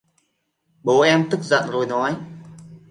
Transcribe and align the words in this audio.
bố 0.83 1.01
em 1.01 1.27
tức 1.29 1.39
giận 1.43 1.69
rồi 1.69 1.85
nói 1.85 2.17